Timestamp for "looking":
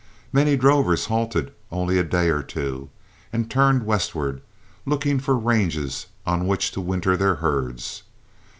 4.83-5.19